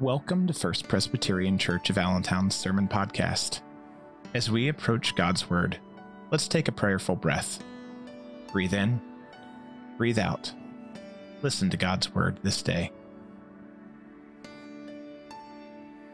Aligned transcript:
Welcome 0.00 0.48
to 0.48 0.52
First 0.52 0.88
Presbyterian 0.88 1.56
Church 1.56 1.88
of 1.88 1.98
Allentown's 1.98 2.56
Sermon 2.56 2.88
Podcast. 2.88 3.60
As 4.34 4.50
we 4.50 4.66
approach 4.66 5.14
God's 5.14 5.48
Word, 5.48 5.78
let's 6.32 6.48
take 6.48 6.66
a 6.66 6.72
prayerful 6.72 7.14
breath. 7.14 7.62
Breathe 8.50 8.74
in, 8.74 9.00
breathe 9.96 10.18
out. 10.18 10.52
Listen 11.42 11.70
to 11.70 11.76
God's 11.76 12.12
Word 12.12 12.40
this 12.42 12.60
day. 12.60 12.90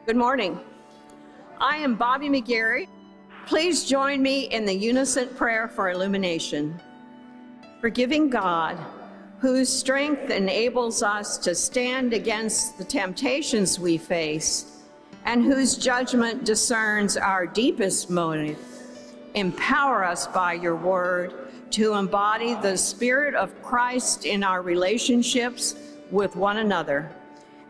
Good 0.04 0.16
morning. 0.16 0.60
I 1.58 1.78
am 1.78 1.94
Bobbie 1.96 2.28
McGarey. 2.28 2.86
Please 3.46 3.86
join 3.86 4.22
me 4.22 4.42
in 4.42 4.66
the 4.66 4.74
unison 4.74 5.28
prayer 5.36 5.68
for 5.68 5.88
illumination. 5.88 6.78
Forgiving 7.80 8.28
God, 8.28 8.76
whose 9.40 9.70
strength 9.70 10.30
enables 10.30 11.02
us 11.02 11.38
to 11.38 11.54
stand 11.54 12.12
against 12.12 12.76
the 12.76 12.84
temptations 12.84 13.80
we 13.80 13.96
face, 13.96 14.82
and 15.24 15.42
whose 15.42 15.76
judgment 15.76 16.44
discerns 16.44 17.16
our 17.16 17.46
deepest 17.46 18.10
motive. 18.10 18.58
Empower 19.34 20.04
us 20.04 20.26
by 20.26 20.52
your 20.52 20.76
word 20.76 21.32
to 21.70 21.94
embody 21.94 22.54
the 22.56 22.76
Spirit 22.76 23.34
of 23.34 23.62
Christ 23.62 24.26
in 24.26 24.42
our 24.42 24.60
relationships 24.60 25.74
with 26.10 26.36
one 26.36 26.58
another 26.58 27.10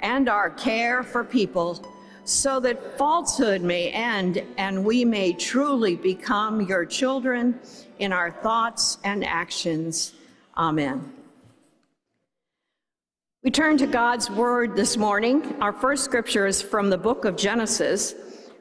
and 0.02 0.28
our 0.28 0.50
care 0.50 1.04
for 1.04 1.22
people, 1.22 1.84
so 2.24 2.58
that 2.60 2.98
falsehood 2.98 3.62
may 3.62 3.90
end 3.90 4.42
and 4.56 4.84
we 4.84 5.04
may 5.04 5.32
truly 5.32 5.94
become 5.94 6.62
your 6.62 6.84
children 6.84 7.60
in 8.00 8.12
our 8.12 8.30
thoughts 8.30 8.98
and 9.04 9.24
actions. 9.24 10.14
Amen. 10.56 11.19
We 13.42 13.50
turn 13.50 13.78
to 13.78 13.86
God's 13.86 14.30
Word 14.30 14.76
this 14.76 14.98
morning. 14.98 15.56
Our 15.62 15.72
first 15.72 16.04
scripture 16.04 16.46
is 16.46 16.60
from 16.60 16.90
the 16.90 16.98
book 16.98 17.24
of 17.24 17.36
Genesis, 17.38 18.14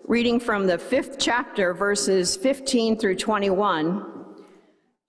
reading 0.08 0.40
from 0.40 0.68
the 0.68 0.78
fifth 0.78 1.18
chapter, 1.20 1.74
verses 1.74 2.38
15 2.38 2.98
through 2.98 3.18
21. 3.18 4.06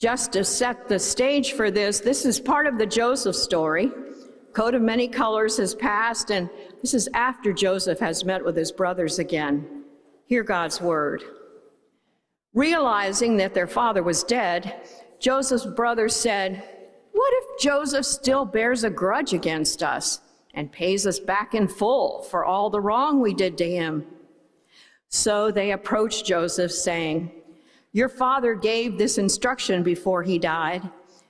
Just 0.01 0.33
to 0.33 0.43
set 0.43 0.89
the 0.89 0.99
stage 0.99 1.53
for 1.53 1.71
this, 1.71 2.01
this 2.01 2.27
is 2.27 2.41
part 2.41 2.67
of 2.67 2.79
the 2.79 2.87
Joseph 2.87 3.37
story. 3.37 3.93
Coat 4.55 4.75
of 4.75 4.83
many 4.83 5.07
colors 5.07 5.59
has 5.59 5.77
passed, 5.77 6.33
and 6.33 6.51
this 6.81 6.93
is 6.93 7.09
after 7.15 7.53
Joseph 7.53 8.01
has 8.01 8.25
met 8.25 8.45
with 8.45 8.57
his 8.57 8.73
brothers 8.73 9.21
again. 9.21 9.85
Hear 10.27 10.43
God's 10.43 10.81
Word. 10.81 11.23
Realizing 12.55 13.37
that 13.37 13.55
their 13.55 13.69
father 13.69 14.03
was 14.03 14.25
dead, 14.25 14.89
Joseph's 15.21 15.65
brothers 15.65 16.17
said, 16.17 16.80
Joseph 17.61 18.07
still 18.07 18.45
bears 18.47 18.85
a 18.85 18.91
grudge 18.91 19.35
against 19.35 19.83
us 19.83 20.21
and 20.55 20.73
pays 20.73 21.07
us 21.07 21.21
back 21.21 21.55
in 21.55 21.69
full 21.69 22.23
for 22.23 22.45
all 22.45 22.71
the 22.71 22.81
wrong 22.81 23.21
we 23.21 23.35
did 23.35 23.59
to 23.59 23.71
him? 23.71 24.07
So 25.09 25.51
they 25.51 25.73
approached 25.73 26.25
Joseph, 26.25 26.73
saying, 26.73 27.31
Your 27.93 28.09
father 28.09 28.55
gave 28.55 28.97
this 28.97 29.19
instruction 29.19 29.83
before 29.83 30.23
he 30.23 30.39
died. 30.39 30.89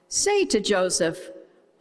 Say 0.09 0.45
to 0.47 0.61
Joseph, 0.61 1.31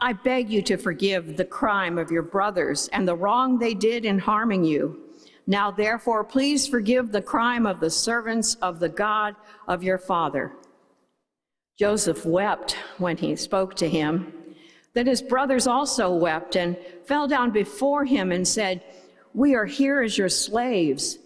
I 0.01 0.13
beg 0.13 0.49
you 0.49 0.61
to 0.63 0.77
forgive 0.77 1.35
the 1.35 1.45
crime 1.45 1.97
of 1.97 2.09
your 2.09 2.23
brothers 2.23 2.87
and 2.93 3.07
the 3.07 3.15
wrong 3.15 3.59
they 3.59 3.73
did 3.73 4.05
in 4.05 4.17
harming 4.17 4.63
you. 4.63 5.01
Now, 5.45 5.71
therefore, 5.71 6.23
please 6.23 6.67
forgive 6.67 7.11
the 7.11 7.21
crime 7.21 7.65
of 7.65 7.79
the 7.79 7.89
servants 7.89 8.55
of 8.55 8.79
the 8.79 8.89
God 8.89 9.35
of 9.67 9.83
your 9.83 9.97
father. 9.97 10.53
Joseph 11.77 12.25
wept 12.25 12.73
when 12.97 13.17
he 13.17 13.35
spoke 13.35 13.75
to 13.75 13.89
him. 13.89 14.33
Then 14.93 15.07
his 15.07 15.21
brothers 15.21 15.67
also 15.67 16.13
wept 16.13 16.55
and 16.55 16.77
fell 17.05 17.27
down 17.27 17.51
before 17.51 18.05
him 18.05 18.31
and 18.31 18.47
said, 18.47 18.83
We 19.33 19.55
are 19.55 19.65
here 19.65 20.01
as 20.01 20.17
your 20.17 20.29
slaves. 20.29 21.19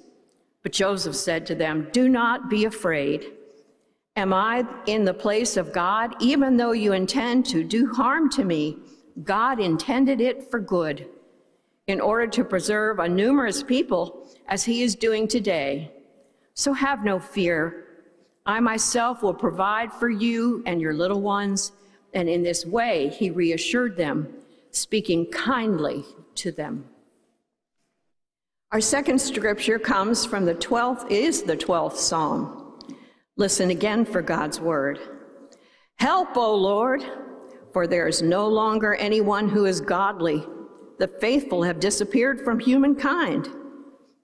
But 0.63 0.73
Joseph 0.73 1.15
said 1.15 1.45
to 1.47 1.55
them, 1.55 1.89
Do 1.91 2.09
not 2.09 2.49
be 2.49 2.65
afraid. 2.65 3.33
Am 4.15 4.33
I 4.33 4.65
in 4.85 5.05
the 5.05 5.13
place 5.13 5.57
of 5.57 5.73
God? 5.73 6.15
Even 6.21 6.55
though 6.55 6.71
you 6.71 6.93
intend 6.93 7.45
to 7.47 7.63
do 7.63 7.91
harm 7.91 8.29
to 8.31 8.43
me, 8.43 8.77
God 9.23 9.59
intended 9.59 10.21
it 10.21 10.49
for 10.49 10.59
good, 10.59 11.07
in 11.87 11.99
order 11.99 12.27
to 12.27 12.43
preserve 12.43 12.99
a 12.99 13.09
numerous 13.09 13.63
people 13.63 14.27
as 14.47 14.63
he 14.63 14.83
is 14.83 14.95
doing 14.95 15.27
today. 15.27 15.91
So 16.53 16.73
have 16.73 17.03
no 17.03 17.19
fear. 17.19 17.85
I 18.45 18.59
myself 18.59 19.23
will 19.23 19.33
provide 19.33 19.91
for 19.91 20.09
you 20.09 20.63
and 20.65 20.79
your 20.79 20.93
little 20.93 21.21
ones. 21.21 21.71
And 22.13 22.29
in 22.29 22.43
this 22.43 22.65
way, 22.65 23.09
he 23.09 23.29
reassured 23.29 23.97
them, 23.97 24.33
speaking 24.71 25.31
kindly 25.31 26.05
to 26.35 26.51
them. 26.51 26.85
Our 28.71 28.81
second 28.81 29.19
scripture 29.19 29.77
comes 29.77 30.25
from 30.25 30.45
the 30.45 30.55
12th, 30.55 31.11
is 31.11 31.43
the 31.43 31.57
12th 31.57 31.97
Psalm. 31.97 32.79
Listen 33.35 33.69
again 33.69 34.05
for 34.05 34.21
God's 34.21 34.59
word. 34.59 34.99
Help, 35.97 36.35
O 36.37 36.55
Lord, 36.55 37.03
for 37.71 37.87
there 37.87 38.07
is 38.07 38.21
no 38.21 38.47
longer 38.47 38.95
anyone 38.95 39.49
who 39.49 39.65
is 39.65 39.81
godly. 39.81 40.43
The 40.99 41.07
faithful 41.07 41.63
have 41.63 41.79
disappeared 41.79 42.41
from 42.41 42.59
humankind. 42.59 43.49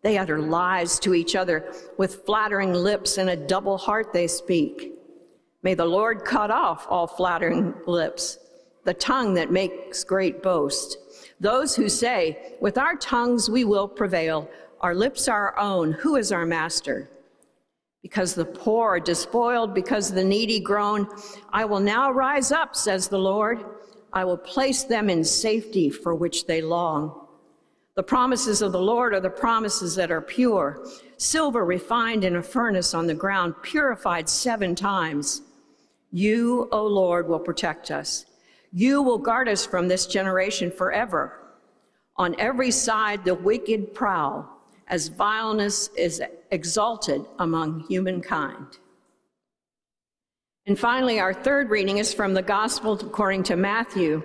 They 0.02 0.18
utter 0.18 0.40
lies 0.40 1.00
to 1.00 1.14
each 1.14 1.36
other 1.36 1.74
with 1.98 2.26
flattering 2.26 2.74
lips 2.74 3.18
and 3.18 3.30
a 3.30 3.36
double 3.36 3.78
heart 3.78 4.14
they 4.14 4.28
speak. 4.28 4.99
May 5.62 5.74
the 5.74 5.86
Lord 5.86 6.24
cut 6.24 6.52
off 6.52 6.88
all 6.90 7.08
flattering 7.08 7.74
lips, 7.86 8.40
the 8.86 8.94
tongue 8.94 9.34
that 9.34 9.52
makes 9.52 10.04
great 10.04 10.42
boast. 10.42 10.98
Those 11.40 11.76
who 11.76 11.90
say, 11.90 12.56
With 12.62 12.78
our 12.78 12.96
tongues 12.96 13.50
we 13.50 13.66
will 13.66 13.88
prevail, 13.88 14.50
our 14.82 14.96
lips 14.96 15.28
are 15.28 15.52
our 15.52 15.60
own, 15.60 15.92
who 15.92 16.16
is 16.16 16.32
our 16.32 16.46
master? 16.46 17.10
Because 18.02 18.34
the 18.34 18.46
poor 18.46 18.96
are 18.96 19.00
despoiled, 19.00 19.74
because 19.74 20.12
the 20.12 20.24
needy 20.24 20.62
groan, 20.62 21.10
I 21.52 21.66
will 21.66 21.82
now 21.82 22.12
rise 22.12 22.54
up, 22.54 22.76
says 22.76 23.10
the 23.10 23.20
Lord. 23.20 23.66
I 24.14 24.24
will 24.24 24.38
place 24.38 24.84
them 24.84 25.10
in 25.10 25.24
safety 25.24 25.90
for 25.90 26.16
which 26.16 26.46
they 26.46 26.62
long. 26.62 27.28
The 27.96 28.04
promises 28.04 28.62
of 28.62 28.72
the 28.72 28.82
Lord 28.82 29.14
are 29.14 29.20
the 29.20 29.30
promises 29.30 29.96
that 29.96 30.10
are 30.10 30.22
pure, 30.22 30.88
silver 31.18 31.66
refined 31.66 32.24
in 32.24 32.38
a 32.38 32.42
furnace 32.42 32.94
on 32.94 33.08
the 33.08 33.14
ground, 33.14 33.56
purified 33.62 34.30
seven 34.30 34.74
times. 34.74 35.42
You, 36.12 36.68
O 36.72 36.86
Lord, 36.86 37.28
will 37.28 37.40
protect 37.40 37.92
us. 37.92 38.26
You 38.72 39.02
will 39.02 39.18
guard 39.18 39.48
us 39.48 39.66
from 39.66 39.88
this 39.88 40.06
generation 40.06 40.72
forever. 40.72 41.40
On 42.16 42.36
every 42.40 42.72
side, 42.72 43.24
the 43.24 43.36
wicked 43.36 43.94
prowl, 43.94 44.48
as 44.88 45.08
vileness 45.08 45.90
is 45.96 46.22
exalted 46.52 47.26
among 47.40 47.82
humankind. 47.82 48.80
And 50.66 50.78
finally, 50.78 51.20
our 51.20 51.34
third 51.34 51.70
reading 51.70 51.98
is 51.98 52.14
from 52.14 52.34
the 52.34 52.42
Gospel 52.42 52.94
according 52.94 53.44
to 53.44 53.56
Matthew, 53.56 54.22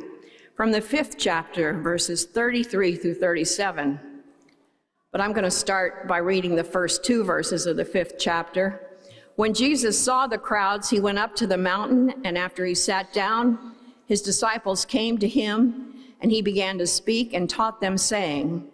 from 0.56 0.72
the 0.72 0.80
fifth 0.80 1.16
chapter, 1.18 1.72
verses 1.80 2.24
33 2.24 2.96
through 2.96 3.14
37. 3.14 3.98
But 5.10 5.20
I'm 5.20 5.32
going 5.32 5.44
to 5.44 5.50
start 5.50 6.08
by 6.08 6.18
reading 6.18 6.56
the 6.56 6.64
first 6.64 7.04
two 7.04 7.24
verses 7.24 7.66
of 7.66 7.76
the 7.76 7.84
fifth 7.84 8.16
chapter. 8.18 8.93
When 9.36 9.52
Jesus 9.52 9.98
saw 9.98 10.26
the 10.26 10.38
crowds, 10.38 10.90
he 10.90 11.00
went 11.00 11.18
up 11.18 11.34
to 11.36 11.46
the 11.46 11.58
mountain, 11.58 12.14
and 12.24 12.38
after 12.38 12.64
he 12.64 12.74
sat 12.74 13.12
down, 13.12 13.74
his 14.06 14.22
disciples 14.22 14.84
came 14.84 15.18
to 15.18 15.28
him, 15.28 15.94
and 16.20 16.30
he 16.30 16.40
began 16.40 16.78
to 16.78 16.86
speak 16.86 17.34
and 17.34 17.50
taught 17.50 17.80
them, 17.80 17.98
saying, 17.98 18.68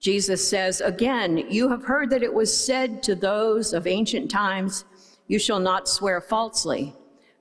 Jesus 0.00 0.48
says, 0.48 0.80
Again, 0.80 1.38
you 1.50 1.68
have 1.68 1.84
heard 1.84 2.10
that 2.10 2.22
it 2.22 2.32
was 2.32 2.56
said 2.56 3.02
to 3.02 3.14
those 3.14 3.72
of 3.72 3.86
ancient 3.86 4.30
times, 4.30 4.84
You 5.26 5.38
shall 5.38 5.58
not 5.58 5.88
swear 5.88 6.20
falsely, 6.20 6.94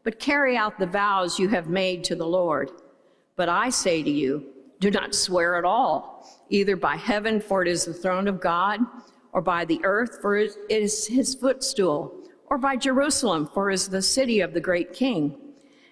but 0.04 0.20
carry 0.20 0.58
out 0.58 0.80
the 0.80 0.88
vows 0.88 1.38
you 1.38 1.50
have 1.50 1.70
made 1.70 2.04
to 2.06 2.16
the 2.16 2.26
Lord. 2.26 2.72
But 3.36 3.50
I 3.50 3.70
say 3.70 4.02
to 4.02 4.10
you, 4.10 4.48
do 4.80 4.92
not 4.92 5.16
swear 5.16 5.56
at 5.56 5.66
all, 5.66 6.28
either 6.50 6.76
by 6.76 6.96
heaven, 6.96 7.40
for 7.40 7.62
it 7.62 7.68
is 7.68 7.86
the 7.86 7.94
throne 7.94 8.28
of 8.28 8.40
God, 8.40 8.80
or 9.32 9.42
by 9.42 9.66
the 9.66 9.80
earth, 9.84 10.20
for 10.22 10.38
it 10.38 10.56
is 10.70 11.08
his 11.08 11.36
footstool, 11.36 12.14
or 12.48 12.58
by 12.58 12.76
Jerusalem, 12.76 13.50
for 13.54 13.70
it 13.70 13.76
is 13.76 13.88
the 13.88 14.02
city 14.02 14.42
of 14.42 14.54
the 14.54 14.62
great 14.62 14.94
king. 14.94 15.38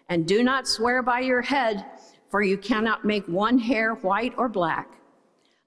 And 0.09 0.27
do 0.27 0.43
not 0.43 0.67
swear 0.67 1.01
by 1.01 1.19
your 1.19 1.41
head, 1.41 1.85
for 2.29 2.41
you 2.41 2.57
cannot 2.57 3.05
make 3.05 3.27
one 3.27 3.57
hair 3.57 3.95
white 3.95 4.33
or 4.37 4.49
black. 4.49 4.99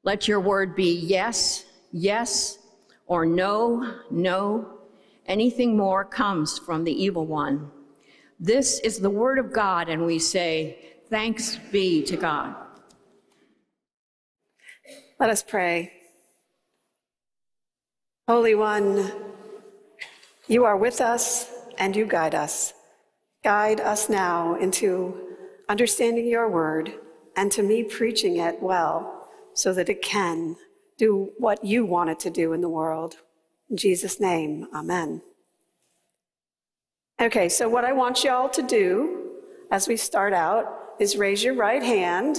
Let 0.02 0.28
your 0.28 0.40
word 0.40 0.74
be 0.74 0.92
yes, 1.00 1.64
yes, 1.92 2.58
or 3.06 3.26
no, 3.26 4.00
no. 4.10 4.78
Anything 5.26 5.76
more 5.76 6.04
comes 6.04 6.58
from 6.58 6.84
the 6.84 6.92
evil 6.92 7.26
one. 7.26 7.70
This 8.40 8.78
is 8.80 9.00
the 9.00 9.10
word 9.10 9.38
of 9.38 9.52
God, 9.52 9.88
and 9.88 10.06
we 10.06 10.18
say, 10.18 10.78
Thanks 11.10 11.56
be 11.72 12.02
to 12.04 12.16
God. 12.16 12.54
Let 15.18 15.30
us 15.30 15.42
pray. 15.42 15.92
Holy 18.28 18.54
One, 18.54 19.10
you 20.48 20.64
are 20.64 20.76
with 20.76 21.00
us 21.00 21.50
and 21.78 21.94
you 21.94 22.06
guide 22.06 22.34
us. 22.34 22.72
Guide 23.44 23.80
us 23.80 24.08
now 24.08 24.56
into 24.56 25.36
understanding 25.68 26.26
your 26.26 26.50
word 26.50 26.94
and 27.36 27.52
to 27.52 27.62
me 27.62 27.84
preaching 27.84 28.38
it 28.38 28.60
well 28.60 29.28
so 29.54 29.72
that 29.72 29.88
it 29.88 30.02
can 30.02 30.56
do 30.96 31.30
what 31.38 31.64
you 31.64 31.84
want 31.84 32.10
it 32.10 32.18
to 32.20 32.30
do 32.30 32.52
in 32.52 32.60
the 32.60 32.68
world. 32.68 33.16
In 33.70 33.76
Jesus' 33.76 34.18
name, 34.20 34.66
amen. 34.74 35.22
Okay, 37.20 37.48
so 37.48 37.68
what 37.68 37.84
I 37.84 37.92
want 37.92 38.24
y'all 38.24 38.48
to 38.48 38.62
do 38.62 39.32
as 39.70 39.86
we 39.86 39.96
start 39.96 40.32
out 40.32 40.66
is 40.98 41.16
raise 41.16 41.44
your 41.44 41.54
right 41.54 41.82
hand, 41.82 42.38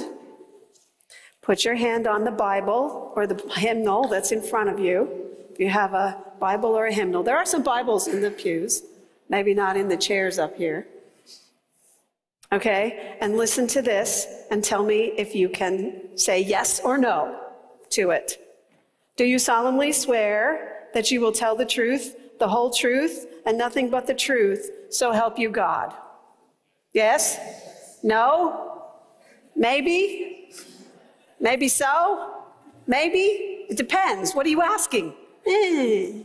put 1.41 1.63
your 1.63 1.75
hand 1.75 2.07
on 2.07 2.23
the 2.23 2.31
Bible 2.31 3.13
or 3.15 3.27
the 3.27 3.41
hymnal 3.55 4.07
that's 4.07 4.31
in 4.31 4.41
front 4.41 4.69
of 4.69 4.79
you. 4.79 5.28
You 5.59 5.67
have 5.67 5.93
a 5.93 6.23
Bible 6.39 6.69
or 6.69 6.87
a 6.87 6.93
hymnal, 6.93 7.21
there 7.21 7.35
are 7.35 7.45
some 7.45 7.63
Bibles 7.63 8.07
in 8.07 8.21
the 8.21 8.31
pews, 8.31 8.81
maybe 9.27 9.53
not 9.53 9.75
in 9.75 9.89
the 9.89 9.97
chairs 9.97 10.39
up 10.39 10.55
here. 10.55 10.87
Okay, 12.53 13.17
and 13.19 13.35
listen 13.35 13.67
to 13.67 13.81
this 13.81 14.25
and 14.49 14.63
tell 14.63 14.85
me 14.85 15.11
if 15.17 15.35
you 15.35 15.49
can 15.49 16.17
say 16.17 16.39
yes 16.39 16.79
or 16.79 16.97
no 16.97 17.37
to 17.89 18.11
it. 18.11 18.37
Do 19.17 19.25
you 19.25 19.37
solemnly 19.37 19.91
swear 19.91 20.87
that 20.93 21.11
you 21.11 21.19
will 21.19 21.33
tell 21.33 21.57
the 21.57 21.65
truth, 21.65 22.15
the 22.39 22.47
whole 22.47 22.69
truth, 22.71 23.27
and 23.45 23.57
nothing 23.57 23.89
but 23.89 24.07
the 24.07 24.13
truth, 24.13 24.71
so 24.89 25.11
help 25.11 25.37
you 25.37 25.49
God? 25.49 25.93
Yes? 26.93 27.99
No? 28.01 28.93
Maybe? 29.57 30.51
Maybe 31.41 31.67
so? 31.67 32.45
Maybe? 32.87 33.65
It 33.69 33.75
depends. 33.75 34.33
What 34.33 34.45
are 34.45 34.49
you 34.49 34.61
asking? 34.61 35.13
Eh. 35.45 36.23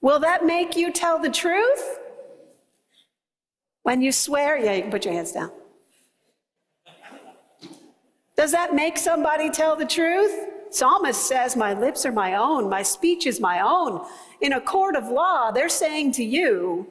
Will 0.00 0.18
that 0.18 0.44
make 0.44 0.76
you 0.76 0.92
tell 0.92 1.18
the 1.18 1.30
truth? 1.30 1.98
When 3.82 4.00
you 4.00 4.12
swear, 4.12 4.58
yeah, 4.58 4.74
you 4.74 4.82
can 4.82 4.90
put 4.90 5.04
your 5.04 5.14
hands 5.14 5.32
down. 5.32 5.50
Does 8.36 8.52
that 8.52 8.74
make 8.74 8.96
somebody 8.98 9.50
tell 9.50 9.76
the 9.76 9.84
truth? 9.84 10.32
Psalmist 10.70 11.28
says, 11.28 11.54
My 11.54 11.74
lips 11.74 12.06
are 12.06 12.12
my 12.12 12.34
own, 12.34 12.68
my 12.68 12.82
speech 12.82 13.26
is 13.26 13.40
my 13.40 13.60
own. 13.60 14.04
In 14.40 14.54
a 14.54 14.60
court 14.60 14.96
of 14.96 15.08
law, 15.08 15.50
they're 15.50 15.68
saying 15.68 16.12
to 16.12 16.24
you, 16.24 16.88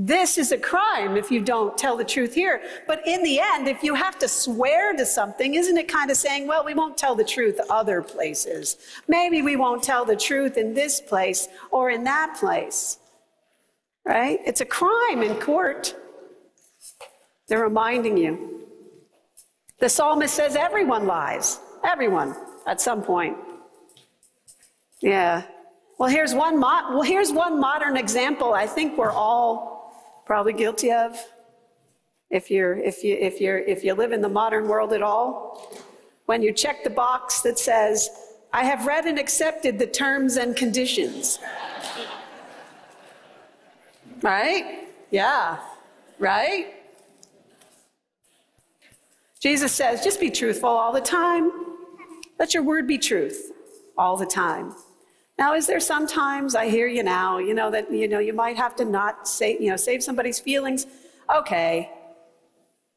this 0.00 0.38
is 0.38 0.52
a 0.52 0.58
crime 0.58 1.16
if 1.16 1.30
you 1.30 1.40
don't 1.40 1.76
tell 1.76 1.96
the 1.96 2.04
truth 2.04 2.34
here. 2.34 2.62
But 2.86 3.06
in 3.06 3.22
the 3.22 3.40
end, 3.40 3.66
if 3.66 3.82
you 3.82 3.94
have 3.94 4.18
to 4.20 4.28
swear 4.28 4.94
to 4.94 5.04
something, 5.04 5.54
isn't 5.54 5.76
it 5.76 5.88
kind 5.88 6.10
of 6.10 6.16
saying, 6.16 6.46
well, 6.46 6.64
we 6.64 6.72
won't 6.72 6.96
tell 6.96 7.14
the 7.16 7.24
truth 7.24 7.58
other 7.68 8.00
places? 8.00 8.76
Maybe 9.08 9.42
we 9.42 9.56
won't 9.56 9.82
tell 9.82 10.04
the 10.04 10.16
truth 10.16 10.56
in 10.56 10.72
this 10.72 11.00
place 11.00 11.48
or 11.70 11.90
in 11.90 12.04
that 12.04 12.36
place 12.38 12.98
right? 14.08 14.40
It's 14.44 14.62
a 14.62 14.64
crime 14.64 15.22
in 15.22 15.34
court. 15.36 15.94
They're 17.46 17.62
reminding 17.62 18.16
you. 18.16 18.66
The 19.80 19.88
psalmist 19.88 20.34
says 20.34 20.56
everyone 20.56 21.06
lies. 21.06 21.60
Everyone 21.84 22.34
at 22.66 22.80
some 22.80 23.02
point. 23.02 23.36
Yeah. 25.00 25.42
Well, 25.98 26.08
here's 26.08 26.34
one 26.34 26.58
mo- 26.58 26.90
well, 26.90 27.02
here's 27.02 27.30
one 27.30 27.60
modern 27.60 27.96
example 27.96 28.54
I 28.54 28.66
think 28.66 28.96
we're 28.96 29.12
all 29.12 29.77
probably 30.28 30.52
guilty 30.52 30.92
of. 30.92 31.18
If 32.30 32.50
you're 32.50 32.76
if 32.78 33.02
you 33.02 33.16
if 33.16 33.40
you're 33.40 33.58
if 33.58 33.82
you 33.82 33.94
live 33.94 34.12
in 34.12 34.20
the 34.20 34.28
modern 34.28 34.68
world 34.68 34.92
at 34.92 35.02
all, 35.02 35.74
when 36.26 36.42
you 36.42 36.52
check 36.52 36.84
the 36.84 36.90
box 36.90 37.40
that 37.40 37.58
says, 37.58 38.10
I 38.52 38.62
have 38.64 38.86
read 38.86 39.06
and 39.06 39.18
accepted 39.18 39.78
the 39.78 39.86
terms 39.86 40.36
and 40.36 40.54
conditions. 40.54 41.38
Right? 44.20 44.88
Yeah. 45.10 45.58
Right? 46.18 46.74
Jesus 49.40 49.72
says, 49.72 50.04
just 50.04 50.20
be 50.20 50.30
truthful 50.30 50.68
all 50.68 50.92
the 50.92 51.00
time. 51.00 51.50
Let 52.38 52.52
your 52.52 52.62
word 52.62 52.86
be 52.86 52.98
truth 52.98 53.52
all 53.96 54.16
the 54.16 54.26
time. 54.26 54.74
Now, 55.38 55.54
is 55.54 55.66
there 55.68 55.78
sometimes 55.78 56.56
I 56.56 56.68
hear 56.68 56.88
you 56.88 57.04
now, 57.04 57.38
you 57.38 57.54
know, 57.54 57.70
that 57.70 57.92
you 57.92 58.08
know 58.08 58.18
you 58.18 58.32
might 58.32 58.56
have 58.56 58.74
to 58.76 58.84
not 58.84 59.28
say, 59.28 59.56
you 59.60 59.70
know, 59.70 59.76
save 59.76 60.02
somebody's 60.02 60.40
feelings? 60.40 60.86
Okay. 61.34 61.90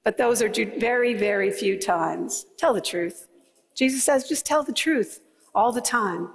But 0.03 0.17
those 0.17 0.41
are 0.41 0.49
very, 0.49 1.13
very 1.13 1.51
few 1.51 1.79
times. 1.79 2.47
Tell 2.57 2.73
the 2.73 2.81
truth. 2.81 3.27
Jesus 3.75 4.03
says, 4.03 4.27
just 4.27 4.45
tell 4.45 4.63
the 4.63 4.73
truth 4.73 5.21
all 5.53 5.71
the 5.71 5.81
time. 5.81 6.29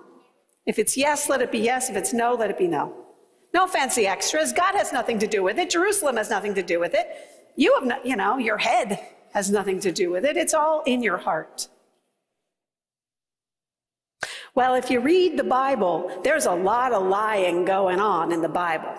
If 0.65 0.79
it's 0.79 0.97
yes, 0.97 1.29
let 1.29 1.43
it 1.43 1.51
be 1.51 1.59
yes. 1.59 1.91
If 1.91 1.97
it's 1.97 2.13
no, 2.13 2.35
let 2.35 2.51
it 2.51 2.59
be 2.59 2.69
no. 2.69 2.95
No 3.53 3.67
fancy 3.67 4.07
extras. 4.07 4.53
God 4.53 4.75
has 4.77 4.93
nothing 4.93 5.19
to 5.19 5.27
do 5.27 5.43
with 5.43 5.59
it. 5.59 5.71
Jerusalem 5.71 6.17
has 6.17 6.31
nothing 6.31 6.55
to 6.55 6.63
do 6.63 6.79
with 6.79 6.95
it. 6.95 7.09
You 7.57 7.75
have, 7.75 7.85
no, 7.85 7.99
you 8.05 8.15
know, 8.15 8.39
your 8.39 8.59
head 8.59 9.01
has 9.33 9.51
nothing 9.51 9.81
to 9.81 9.91
do 9.91 10.11
with 10.11 10.25
it. 10.25 10.37
It's 10.37 10.55
all 10.55 10.83
in 10.87 11.03
your 11.03 11.17
heart. 11.17 11.69
Well, 14.57 14.75
if 14.75 14.91
you 14.91 15.01
read 15.01 15.39
the 15.39 15.45
Bible, 15.45 16.11
there's 16.25 16.47
a 16.47 16.53
lot 16.53 16.95
of 16.95 17.07
lying 17.07 17.67
going 17.67 18.01
on 18.01 18.33
in 18.33 18.41
the 18.41 18.49
Bible. 18.49 18.95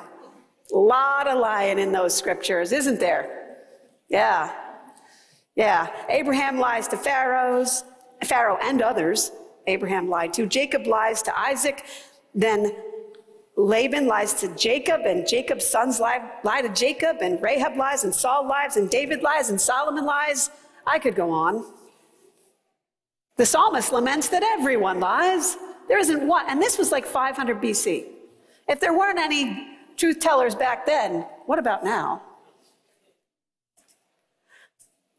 A 0.72 0.78
lot 0.78 1.28
of 1.28 1.40
lying 1.40 1.80
in 1.80 1.92
those 1.92 2.16
scriptures, 2.16 2.72
isn't 2.72 3.00
there? 3.00 3.56
Yeah. 4.08 4.54
Yeah. 5.56 5.88
Abraham 6.10 6.60
lies 6.60 6.88
to 6.90 6.98
Pharaohs, 6.98 7.84
Pharaoh 8.24 8.60
and 8.62 8.84
others. 8.84 9.32
Abraham 9.66 10.08
lied 10.08 10.32
to. 10.34 10.46
Jacob 10.46 10.86
lies 10.86 11.24
to 11.24 11.36
Isaac. 11.36 11.84
Then 12.36 12.76
Laban 13.58 14.06
lies 14.06 14.36
to 14.36 14.50
Jacob, 14.56 15.02
and 15.06 15.28
Jacob's 15.28 15.66
sons 15.66 16.00
lie, 16.00 16.22
lie 16.44 16.62
to 16.62 16.70
Jacob, 16.70 17.18
and 17.22 17.42
Rahab 17.42 17.76
lies, 17.78 18.04
and 18.04 18.14
Saul 18.14 18.48
lies, 18.48 18.78
and 18.78 18.92
David 18.92 19.24
lies, 19.24 19.50
and 19.50 19.60
Solomon 19.60 20.06
lies. 20.06 20.52
I 20.86 21.00
could 21.00 21.16
go 21.16 21.32
on. 21.32 21.66
The 23.38 23.46
psalmist 23.46 23.94
laments 23.94 24.30
that 24.30 24.44
everyone 24.44 25.00
lies. 25.00 25.58
There 25.88 26.00
isn't 26.00 26.28
one, 26.28 26.46
and 26.50 26.62
this 26.62 26.78
was 26.78 26.92
like 26.92 27.06
500 27.06 27.62
BC. 27.62 28.06
If 28.68 28.80
there 28.80 28.98
weren't 28.98 29.20
any 29.20 29.78
truth 29.96 30.20
tellers 30.20 30.56
back 30.56 30.86
then, 30.86 31.22
what 31.46 31.60
about 31.60 31.84
now? 31.84 32.24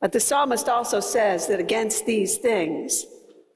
But 0.01 0.13
the 0.13 0.21
psalmist 0.21 0.69
also 0.69 1.01
says 1.01 1.47
that 1.47 1.59
against 1.59 2.07
these 2.07 2.37
things, 2.37 3.07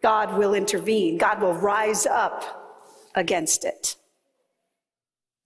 God 0.03 0.37
will 0.39 0.55
intervene, 0.55 1.19
God 1.19 1.41
will 1.41 1.55
rise 1.55 2.07
up 2.07 3.11
against 3.15 3.65
it. 3.65 3.97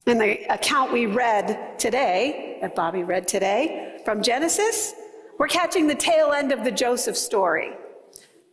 In 0.07 0.19
the 0.19 0.45
account 0.53 0.93
we 0.93 1.07
read 1.07 1.79
today, 1.79 2.59
that 2.61 2.77
Bobbie 2.77 3.03
read 3.03 3.27
today 3.27 4.01
from 4.05 4.23
Genesis, 4.23 4.95
we're 5.39 5.49
catching 5.49 5.87
the 5.87 5.95
tail 5.95 6.33
end 6.33 6.53
of 6.53 6.65
the 6.65 6.71
Joseph 6.71 7.17
story. 7.17 7.73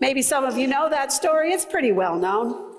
Maybe 0.04 0.22
some 0.22 0.44
of 0.44 0.58
you 0.58 0.68
know 0.68 0.90
that 0.90 1.14
story, 1.14 1.54
it's 1.54 1.64
pretty 1.64 1.94
well 1.94 2.18
known. 2.18 2.74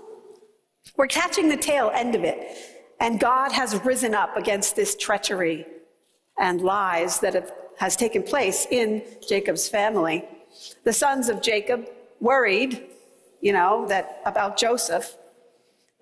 We're 0.94 1.06
catching 1.06 1.48
the 1.48 1.56
tail 1.56 1.90
end 1.94 2.14
of 2.14 2.22
it, 2.22 2.58
and 3.00 3.18
God 3.18 3.50
has 3.50 3.82
risen 3.82 4.14
up 4.14 4.36
against 4.36 4.76
this 4.76 4.94
treachery 4.94 5.64
and 6.38 6.60
lies 6.60 7.20
that 7.20 7.32
have, 7.32 7.50
has 7.78 7.96
taken 7.96 8.22
place 8.22 8.66
in 8.70 9.02
Jacob's 9.26 9.66
family. 9.70 10.26
The 10.84 10.92
sons 10.92 11.30
of 11.30 11.40
Jacob 11.40 11.88
worried, 12.20 12.88
you 13.40 13.54
know, 13.54 13.86
that 13.88 14.20
about 14.26 14.58
Joseph 14.58 15.16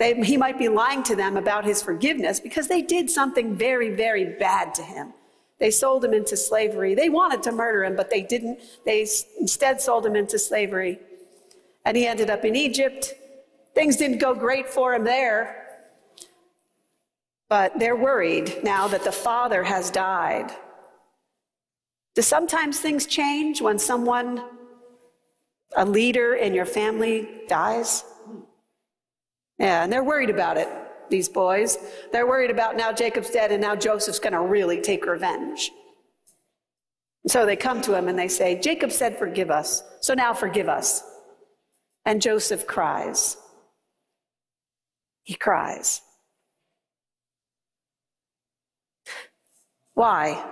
they, 0.01 0.21
he 0.23 0.37
might 0.37 0.59
be 0.59 0.69
lying 0.69 1.05
to 1.05 1.15
them 1.15 1.37
about 1.37 1.65
his 1.65 1.81
forgiveness 1.81 2.41
because 2.41 2.67
they 2.67 2.83
did 2.83 3.09
something 3.09 3.55
very, 3.55 3.91
very 3.91 4.25
bad 4.25 4.75
to 4.75 4.83
him. 4.83 5.13
They 5.61 5.71
sold 5.71 6.05
him 6.05 6.15
into 6.15 6.37
slavery. 6.37 6.97
They 6.97 7.09
wanted 7.09 7.45
to 7.45 7.53
murder 7.53 7.85
him, 7.85 7.95
but 7.95 8.11
they 8.11 8.23
didn't. 8.23 8.59
They 8.85 9.07
instead 9.39 9.81
sold 9.81 10.05
him 10.05 10.17
into 10.17 10.37
slavery. 10.37 10.99
And 11.85 11.97
he 11.97 12.07
ended 12.07 12.31
up 12.31 12.45
in 12.45 12.55
Egypt. 12.55 13.15
Things 13.75 13.97
didn't 13.97 14.19
go 14.19 14.35
great 14.35 14.69
for 14.69 14.95
him 14.95 15.05
there. 15.05 15.59
But 17.49 17.79
they're 17.79 17.97
worried 17.97 18.63
now 18.63 18.89
that 18.89 19.05
the 19.05 19.13
father 19.13 19.63
has 19.63 19.91
died. 19.91 20.51
Do 22.15 22.23
sometimes 22.23 22.81
things 22.81 23.07
change 23.07 23.61
when 23.61 23.79
someone, 23.79 24.43
a 25.77 25.85
leader 25.85 26.35
in 26.35 26.55
your 26.55 26.67
family, 26.67 27.29
dies? 27.49 28.05
Yeah, 29.59 29.85
and 29.85 29.93
they're 29.93 30.05
worried 30.05 30.31
about 30.31 30.57
it, 30.57 30.69
these 31.09 31.29
boys. 31.29 31.79
They're 32.11 32.27
worried 32.27 32.51
about 32.51 32.77
now 32.77 32.93
Jacob's 32.93 33.31
dead 33.31 33.53
and 33.53 33.61
now 33.61 33.77
Joseph's 33.77 34.19
going 34.19 34.33
to 34.33 34.41
really 34.41 34.81
take 34.81 35.07
revenge. 35.07 35.71
So 37.27 37.47
they 37.47 37.57
come 37.57 37.81
to 37.83 37.97
him 37.97 38.09
and 38.09 38.19
they 38.19 38.29
say, 38.29 38.61
Jacob 38.61 38.91
said, 38.91 39.17
Forgive 39.17 39.51
us. 39.51 39.83
So 40.01 40.15
now 40.15 40.35
forgive 40.35 40.69
us. 40.69 41.05
And 42.05 42.21
Joseph 42.21 42.67
cries. 42.67 43.37
He 45.23 45.35
cries. 45.35 46.03
Why? 49.95 50.45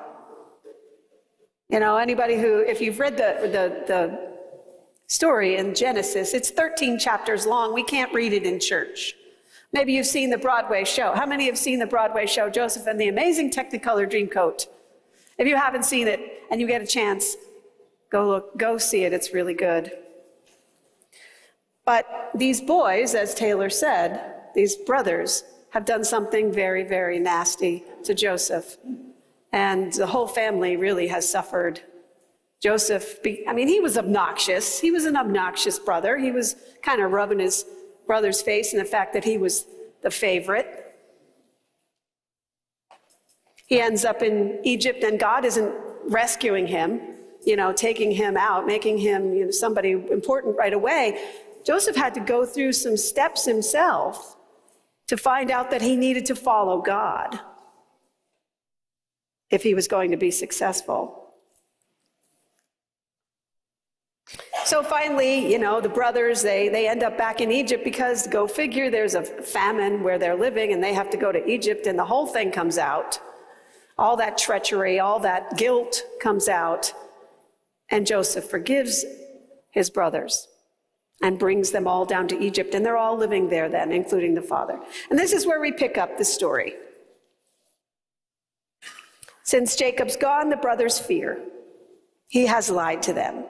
You 1.69 1.81
know, 1.81 1.97
anybody 1.97 2.37
who, 2.37 2.61
if 2.61 2.81
you've 2.81 3.01
read 3.01 3.17
the, 3.17 3.39
the, 3.43 3.85
the 3.87 4.31
story 5.11 5.57
in 5.57 5.75
Genesis. 5.75 6.33
It's 6.35 6.51
13 6.51 6.99
chapters 6.99 7.45
long. 7.45 7.75
We 7.75 7.83
can't 7.83 8.15
read 8.15 8.33
it 8.33 8.45
in 8.45 8.61
church. 8.61 9.15
Maybe 9.73 9.93
you've 9.93 10.07
seen 10.07 10.31
the 10.31 10.39
Broadway 10.39 10.85
show. 10.85 11.13
How 11.15 11.27
many 11.27 11.47
have 11.47 11.59
seen 11.59 11.81
the 11.81 11.87
Broadway 11.87 12.27
show, 12.27 12.49
Joseph 12.49 12.87
and 12.87 13.01
the 13.01 13.09
Amazing 13.09 13.51
Technicolor 13.51 14.09
Dreamcoat? 14.09 14.67
If 15.37 15.49
you 15.49 15.57
haven't 15.57 15.85
seen 15.85 16.07
it 16.07 16.45
and 16.51 16.61
you 16.61 16.67
get 16.67 16.81
a 16.81 16.87
chance, 16.87 17.37
go 18.09 18.29
look, 18.29 18.57
go 18.57 18.79
see 18.79 19.05
it. 19.05 19.13
It's 19.13 19.35
really 19.35 19.55
good. 19.55 19.93
But 21.91 22.31
these 22.37 22.61
boys, 22.61 23.17
as 23.17 23.35
Taylor 23.35 23.69
said, 23.69 24.21
these 24.55 24.77
brothers, 24.77 25.43
have 25.71 25.85
done 25.85 26.05
something 26.05 26.53
very, 26.53 26.85
very 26.85 27.19
nasty 27.19 27.83
to 28.05 28.15
Joseph. 28.15 28.77
And 29.53 29.93
the 29.95 30.07
whole 30.07 30.29
family 30.29 30.77
really 30.77 31.09
has 31.09 31.29
suffered. 31.29 31.81
Joseph, 32.63 33.19
I 33.49 33.53
mean, 33.53 33.67
he 33.67 33.81
was 33.81 33.99
obnoxious. 33.99 34.79
He 34.79 34.93
was 34.93 35.05
an 35.05 35.17
obnoxious 35.17 35.81
brother. 35.81 36.17
He 36.17 36.31
was 36.31 36.55
kind 36.81 37.03
of 37.03 37.11
rubbing 37.11 37.41
his 37.41 37.65
brother's 38.07 38.41
face 38.41 38.73
in 38.73 38.79
the 38.79 38.85
fact 38.85 39.13
that 39.15 39.25
he 39.25 39.37
was 39.37 39.67
the 40.03 40.13
favorite. 40.13 40.95
He 43.67 43.81
ends 43.81 44.05
up 44.05 44.23
in 44.23 44.61
Egypt, 44.63 45.03
and 45.03 45.19
God 45.19 45.45
isn't 45.45 45.75
rescuing 46.05 46.69
him, 46.69 47.01
you 47.45 47.57
know, 47.57 47.73
taking 47.73 48.13
him 48.13 48.37
out, 48.37 48.65
making 48.65 48.99
him 48.99 49.35
you 49.35 49.47
know, 49.47 49.51
somebody 49.51 49.91
important 49.91 50.57
right 50.57 50.73
away. 50.73 51.19
Joseph 51.65 51.97
had 51.97 52.15
to 52.15 52.21
go 52.21 52.45
through 52.45 52.73
some 52.73 52.97
steps 52.97 53.45
himself 53.45 54.37
to 55.09 55.17
find 55.17 55.51
out 55.51 55.71
that 55.71 55.83
he 55.83 55.97
needed 55.97 56.27
to 56.27 56.37
follow 56.37 56.81
God 56.81 57.39
if 59.51 59.63
he 59.63 59.75
was 59.75 59.89
going 59.89 60.13
to 60.13 60.17
be 60.17 60.31
successful. 60.31 61.35
So 64.65 64.85
finally, 64.85 65.51
you 65.51 65.59
know, 65.59 65.81
the 65.81 65.89
brothers, 65.89 66.43
they, 66.43 66.69
they 66.69 66.87
end 66.87 67.03
up 67.03 67.19
back 67.19 67.41
in 67.41 67.51
Egypt 67.51 67.83
because, 67.83 68.29
go 68.29 68.47
figure, 68.47 68.89
there's 68.89 69.17
a 69.17 69.23
famine 69.23 70.05
where 70.05 70.19
they're 70.19 70.37
living 70.37 70.73
and 70.73 70.83
they 70.83 70.95
have 70.95 71.11
to 71.11 71.17
go 71.17 71.33
to 71.33 71.45
Egypt 71.45 71.89
and 71.89 71.99
the 71.99 72.05
whole 72.05 72.27
thing 72.27 72.53
comes 72.53 72.79
out. 72.79 73.19
All 73.99 74.17
that 74.17 74.39
treachery, 74.39 75.01
all 75.01 75.19
that 75.21 75.57
guilt 75.57 76.05
comes 76.21 76.49
out. 76.49 76.93
And 77.89 78.07
Joseph 78.07 78.45
forgives 78.45 79.05
his 79.73 79.91
brothers 79.91 80.47
and 81.23 81.39
brings 81.39 81.71
them 81.71 81.87
all 81.87 82.05
down 82.05 82.29
to 82.29 82.39
Egypt. 82.39 82.75
And 82.75 82.85
they're 82.85 82.97
all 82.97 83.17
living 83.17 83.49
there 83.49 83.69
then, 83.69 83.93
including 83.93 84.35
the 84.35 84.43
father. 84.43 84.81
And 85.11 85.19
this 85.19 85.33
is 85.33 85.47
where 85.47 85.61
we 85.61 85.73
pick 85.73 85.99
up 85.99 86.17
the 86.17 86.25
story. 86.25 86.75
Since 89.43 89.77
Jacob's 89.77 90.17
gone, 90.17 90.49
the 90.49 90.57
brothers 90.57 90.99
fear. 90.99 91.41
He 92.29 92.47
has 92.47 92.71
lied 92.71 93.03
to 93.03 93.13
them. 93.13 93.45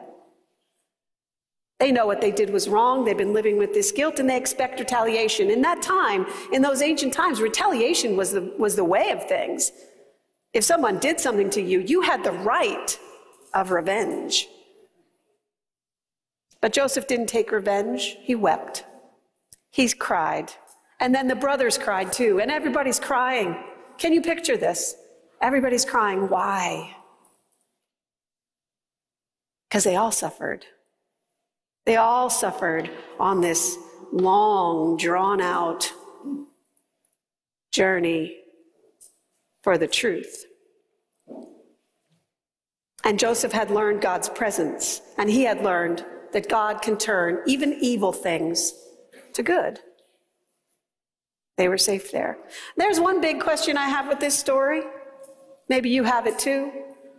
They 1.79 1.93
know 1.93 2.07
what 2.07 2.21
they 2.21 2.31
did 2.31 2.51
was 2.51 2.69
wrong. 2.69 3.05
They've 3.05 3.17
been 3.17 3.33
living 3.33 3.57
with 3.57 3.73
this 3.73 3.91
guilt 3.91 4.19
and 4.19 4.29
they 4.29 4.37
expect 4.37 4.81
retaliation. 4.81 5.51
In 5.51 5.63
that 5.63 5.81
time, 5.81 6.27
in 6.53 6.61
those 6.61 6.83
ancient 6.83 7.15
times, 7.15 7.41
retaliation 7.41 8.17
was 8.17 8.33
the, 8.33 8.53
was 8.59 8.77
the 8.77 8.85
way 8.85 9.11
of 9.11 9.27
things. 9.27 9.73
If 10.53 10.65
someone 10.65 10.99
did 10.99 11.21
something 11.21 11.49
to 11.51 11.63
you, 11.63 11.81
you 11.81 12.03
had 12.03 12.23
the 12.23 12.33
right 12.33 12.99
of 13.55 13.71
revenge. 13.71 14.49
But 16.61 16.73
Joseph 16.73 17.07
didn't 17.07 17.29
take 17.29 17.53
revenge, 17.53 18.17
he 18.21 18.35
wept. 18.35 18.85
He's 19.71 19.95
cried. 19.95 20.53
And 20.99 21.15
then 21.15 21.29
the 21.29 21.35
brothers 21.35 21.79
cried 21.79 22.13
too, 22.13 22.41
and 22.41 22.51
everybody's 22.51 23.01
crying. 23.01 23.57
Can 23.97 24.13
you 24.13 24.21
picture 24.21 24.57
this? 24.57 24.95
Everybody's 25.41 25.85
crying. 25.85 26.29
Why? 26.29 26.95
Because 29.69 29.85
they 29.85 29.97
all 29.97 30.13
suffered. 30.13 30.67
They 31.87 31.97
all 31.97 32.29
suffered 32.29 32.91
on 33.19 33.41
this 33.41 33.79
long, 34.13 34.97
drawn 34.99 35.41
out 35.41 35.91
journey 37.73 38.37
for 39.63 39.79
the 39.79 39.87
truth. 39.87 40.45
And 43.05 43.19
Joseph 43.19 43.53
had 43.53 43.71
learned 43.71 44.03
God's 44.03 44.29
presence, 44.29 45.01
and 45.17 45.31
he 45.31 45.45
had 45.45 45.63
learned 45.63 46.05
that 46.33 46.49
God 46.49 46.83
can 46.83 46.97
turn 46.97 47.41
even 47.47 47.77
evil 47.81 48.13
things 48.13 48.73
to 49.33 49.43
good. 49.43 49.81
They 51.57 51.69
were 51.69 51.79
safe 51.79 52.11
there. 52.11 52.39
There's 52.77 53.01
one 53.01 53.21
big 53.21 53.41
question 53.41 53.77
I 53.77 53.89
have 53.89 54.09
with 54.09 54.21
this 54.21 54.39
story. 54.39 54.83
Maybe 55.69 55.91
you 55.91 56.05
have 56.05 56.27
it 56.27 56.39
too. 56.39 56.73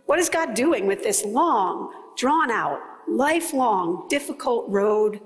What 0.06 0.18
is 0.18 0.28
God 0.28 0.54
doing 0.54 0.86
with 0.86 1.02
this 1.02 1.24
long, 1.24 1.92
drawn 2.16 2.50
out, 2.50 2.80
lifelong, 3.08 4.06
difficult 4.08 4.68
road 4.68 5.20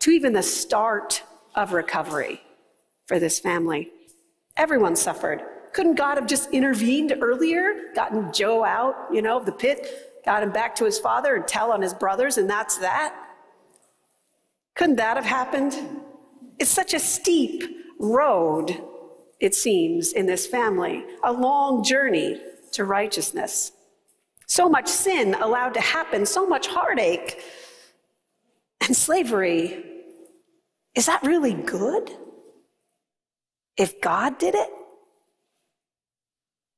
to 0.00 0.10
even 0.10 0.32
the 0.32 0.42
start 0.42 1.22
of 1.54 1.72
recovery 1.72 2.42
for 3.06 3.18
this 3.18 3.40
family? 3.40 3.90
Everyone 4.56 4.94
suffered. 4.94 5.42
Couldn't 5.72 5.96
God 5.96 6.16
have 6.16 6.26
just 6.26 6.50
intervened 6.50 7.16
earlier, 7.20 7.92
gotten 7.94 8.32
Joe 8.32 8.62
out, 8.62 8.94
you 9.10 9.22
know, 9.22 9.40
the 9.40 9.52
pit, 9.52 10.13
got 10.24 10.42
him 10.42 10.50
back 10.50 10.74
to 10.76 10.84
his 10.84 10.98
father 10.98 11.34
and 11.34 11.46
tell 11.46 11.72
on 11.72 11.82
his 11.82 11.94
brothers, 11.94 12.38
and 12.38 12.48
that's 12.48 12.78
that? 12.78 13.14
Couldn't 14.74 14.96
that 14.96 15.16
have 15.16 15.26
happened? 15.26 15.76
It's 16.58 16.70
such 16.70 16.94
a 16.94 16.98
steep 16.98 17.62
road, 17.98 18.82
it 19.40 19.54
seems, 19.54 20.12
in 20.12 20.26
this 20.26 20.46
family, 20.46 21.04
a 21.22 21.32
long 21.32 21.84
journey 21.84 22.40
to 22.72 22.84
righteousness. 22.84 23.72
So 24.46 24.68
much 24.68 24.88
sin 24.88 25.34
allowed 25.34 25.74
to 25.74 25.80
happen, 25.80 26.26
so 26.26 26.46
much 26.46 26.66
heartache 26.66 27.42
and 28.80 28.96
slavery. 28.96 29.84
Is 30.94 31.06
that 31.06 31.22
really 31.22 31.54
good? 31.54 32.10
If 33.76 34.00
God 34.00 34.38
did 34.38 34.54
it? 34.54 34.70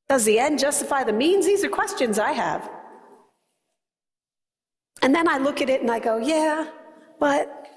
Does 0.08 0.24
the 0.24 0.38
end 0.38 0.58
justify 0.58 1.04
the 1.04 1.12
means? 1.12 1.44
These 1.46 1.64
are 1.64 1.68
questions 1.68 2.18
I 2.18 2.32
have. 2.32 2.70
And 5.02 5.14
then 5.14 5.28
I 5.28 5.38
look 5.38 5.60
at 5.60 5.70
it 5.70 5.82
and 5.82 5.90
I 5.90 5.98
go, 5.98 6.18
yeah, 6.18 6.68
but 7.20 7.68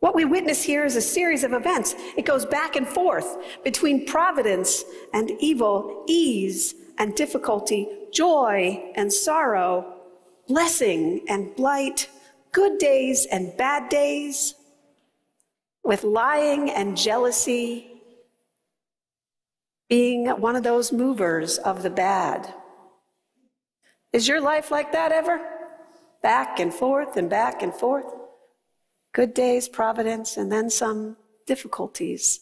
what 0.00 0.14
we 0.14 0.24
witness 0.24 0.62
here 0.62 0.84
is 0.84 0.96
a 0.96 1.00
series 1.00 1.44
of 1.44 1.52
events. 1.52 1.94
It 2.16 2.24
goes 2.24 2.46
back 2.46 2.76
and 2.76 2.88
forth 2.88 3.36
between 3.62 4.06
providence 4.06 4.82
and 5.12 5.30
evil, 5.40 6.04
ease 6.08 6.74
and 6.98 7.14
difficulty, 7.14 7.86
joy 8.12 8.92
and 8.96 9.12
sorrow, 9.12 10.00
blessing 10.48 11.24
and 11.28 11.54
blight, 11.54 12.08
good 12.52 12.78
days 12.78 13.26
and 13.30 13.56
bad 13.56 13.88
days, 13.90 14.54
with 15.84 16.02
lying 16.02 16.70
and 16.70 16.96
jealousy 16.96 17.90
being 19.88 20.28
one 20.28 20.56
of 20.56 20.62
those 20.62 20.92
movers 20.92 21.58
of 21.58 21.82
the 21.82 21.90
bad. 21.90 22.54
Is 24.12 24.28
your 24.28 24.40
life 24.40 24.70
like 24.70 24.92
that 24.92 25.12
ever? 25.12 25.40
Back 26.22 26.60
and 26.60 26.72
forth 26.72 27.16
and 27.16 27.28
back 27.30 27.62
and 27.62 27.74
forth. 27.74 28.06
Good 29.12 29.34
days, 29.34 29.68
providence, 29.68 30.36
and 30.36 30.50
then 30.50 30.70
some 30.70 31.16
difficulties. 31.46 32.40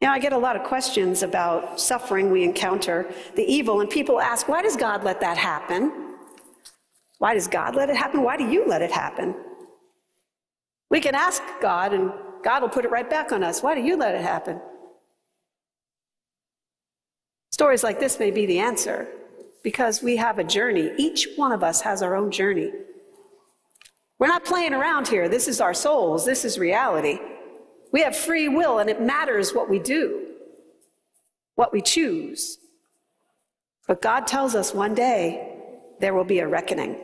You 0.00 0.08
know, 0.08 0.14
I 0.14 0.18
get 0.18 0.32
a 0.32 0.38
lot 0.38 0.56
of 0.56 0.64
questions 0.64 1.22
about 1.22 1.80
suffering 1.80 2.30
we 2.30 2.44
encounter, 2.44 3.12
the 3.36 3.42
evil, 3.42 3.80
and 3.80 3.88
people 3.88 4.20
ask, 4.20 4.48
why 4.48 4.62
does 4.62 4.76
God 4.76 5.04
let 5.04 5.20
that 5.20 5.38
happen? 5.38 6.16
Why 7.18 7.34
does 7.34 7.48
God 7.48 7.74
let 7.74 7.90
it 7.90 7.96
happen? 7.96 8.22
Why 8.22 8.36
do 8.36 8.44
you 8.44 8.66
let 8.66 8.82
it 8.82 8.90
happen? 8.90 9.34
We 10.90 11.00
can 11.00 11.14
ask 11.14 11.42
God, 11.60 11.92
and 11.92 12.12
God 12.42 12.62
will 12.62 12.68
put 12.68 12.84
it 12.84 12.90
right 12.90 13.08
back 13.08 13.32
on 13.32 13.42
us. 13.42 13.62
Why 13.62 13.74
do 13.74 13.80
you 13.80 13.96
let 13.96 14.14
it 14.14 14.20
happen? 14.20 14.60
Stories 17.52 17.82
like 17.82 18.00
this 18.00 18.18
may 18.18 18.30
be 18.30 18.46
the 18.46 18.58
answer 18.58 19.08
because 19.64 20.02
we 20.02 20.16
have 20.16 20.38
a 20.38 20.44
journey. 20.44 20.92
Each 20.96 21.26
one 21.34 21.50
of 21.50 21.64
us 21.64 21.80
has 21.80 22.02
our 22.02 22.14
own 22.14 22.30
journey. 22.30 22.70
We're 24.20 24.28
not 24.28 24.44
playing 24.44 24.74
around 24.74 25.08
here. 25.08 25.28
This 25.28 25.48
is 25.48 25.60
our 25.60 25.74
souls, 25.74 26.24
this 26.24 26.44
is 26.44 26.56
reality. 26.58 27.18
We 27.90 28.02
have 28.02 28.16
free 28.16 28.48
will, 28.48 28.78
and 28.78 28.88
it 28.88 29.00
matters 29.00 29.52
what 29.52 29.68
we 29.68 29.78
do, 29.78 30.26
what 31.56 31.72
we 31.72 31.80
choose. 31.80 32.58
But 33.88 34.02
God 34.02 34.26
tells 34.26 34.54
us 34.54 34.74
one 34.74 34.94
day 34.94 35.58
there 36.00 36.14
will 36.14 36.24
be 36.24 36.40
a 36.40 36.48
reckoning. 36.48 36.96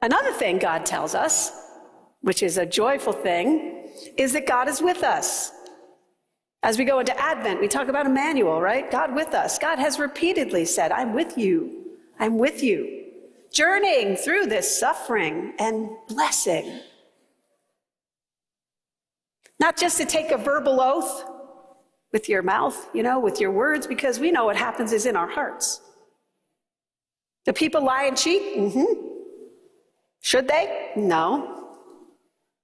Another 0.00 0.32
thing 0.32 0.58
God 0.58 0.84
tells 0.84 1.14
us, 1.14 1.52
which 2.20 2.42
is 2.42 2.58
a 2.58 2.66
joyful 2.66 3.12
thing, 3.12 3.88
is 4.16 4.32
that 4.32 4.46
God 4.46 4.68
is 4.68 4.82
with 4.82 5.02
us. 5.02 5.52
As 6.62 6.78
we 6.78 6.84
go 6.84 7.00
into 7.00 7.18
Advent, 7.20 7.60
we 7.60 7.66
talk 7.66 7.88
about 7.88 8.06
Emmanuel, 8.06 8.60
right? 8.60 8.88
God 8.90 9.14
with 9.14 9.34
us. 9.34 9.58
God 9.58 9.78
has 9.78 9.98
repeatedly 9.98 10.64
said, 10.64 10.92
I'm 10.92 11.12
with 11.12 11.36
you. 11.36 11.86
I'm 12.20 12.38
with 12.38 12.62
you. 12.62 13.06
Journeying 13.52 14.16
through 14.16 14.46
this 14.46 14.78
suffering 14.78 15.54
and 15.58 15.90
blessing. 16.08 16.80
Not 19.58 19.76
just 19.76 19.98
to 19.98 20.04
take 20.04 20.30
a 20.30 20.38
verbal 20.38 20.80
oath 20.80 21.24
with 22.12 22.28
your 22.28 22.42
mouth, 22.42 22.88
you 22.94 23.02
know, 23.02 23.18
with 23.18 23.40
your 23.40 23.50
words, 23.50 23.86
because 23.86 24.20
we 24.20 24.30
know 24.30 24.44
what 24.44 24.56
happens 24.56 24.92
is 24.92 25.06
in 25.06 25.16
our 25.16 25.28
hearts. 25.28 25.80
Do 27.44 27.52
people 27.52 27.82
lie 27.82 28.04
and 28.04 28.16
cheat? 28.16 28.56
Mm-hmm. 28.56 29.08
Should 30.20 30.46
they? 30.46 30.90
No. 30.94 31.70